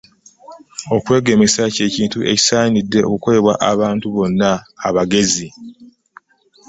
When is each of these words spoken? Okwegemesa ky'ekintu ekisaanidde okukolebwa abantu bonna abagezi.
Okwegemesa 0.95 1.63
ky'ekintu 1.75 2.19
ekisaanidde 2.31 2.99
okukolebwa 3.05 3.53
abantu 3.71 4.05
bonna 4.15 4.51
abagezi. 4.87 5.47